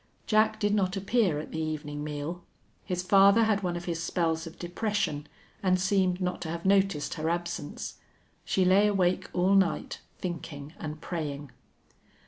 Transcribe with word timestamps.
Jack 0.25 0.59
did 0.59 0.73
not 0.73 0.97
appear 0.97 1.37
at 1.39 1.51
the 1.51 1.59
evening 1.61 2.03
meal. 2.03 2.43
His 2.83 3.03
father 3.03 3.43
had 3.43 3.61
one 3.61 3.75
of 3.75 3.85
his 3.85 4.01
spells 4.01 4.47
of 4.47 4.57
depression 4.57 5.27
and 5.61 5.79
seemed 5.79 6.19
not 6.19 6.41
to 6.41 6.49
have 6.49 6.65
noticed 6.65 7.13
her 7.13 7.29
absence. 7.29 7.97
She 8.43 8.65
lay 8.65 8.87
awake 8.87 9.29
all 9.31 9.53
night 9.53 10.01
thinking 10.17 10.73
and 10.79 10.99
praying. 11.01 11.51